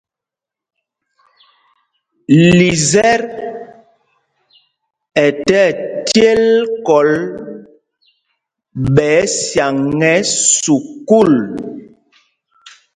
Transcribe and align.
Lisɛt 2.57 3.23
ɛ 5.23 5.25
tí 5.45 5.55
ɛcěl 5.69 6.43
kɔl 6.87 7.09
ɓɛ 8.95 9.07
ɛsyaŋ 9.23 9.75
ɛ́ 10.13 10.17
sukûl. 10.59 11.33